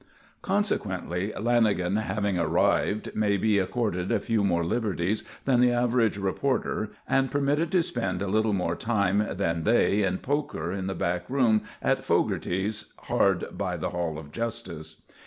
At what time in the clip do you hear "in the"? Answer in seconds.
10.71-10.95